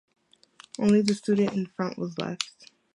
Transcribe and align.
Only 0.79 1.03
the 1.03 1.13
student 1.13 1.53
in 1.53 1.67
front 1.67 1.99
was 1.99 2.17
left. 2.17 2.71